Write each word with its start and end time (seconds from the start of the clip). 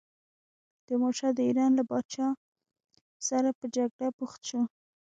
تیمورشاه 0.85 1.33
د 1.35 1.39
ایران 1.47 1.71
له 1.79 1.83
پاچا 1.89 2.27
سره 3.29 3.49
په 3.59 3.65
جګړه 3.75 4.07
بوخت 4.17 4.41
شو. 4.49 4.61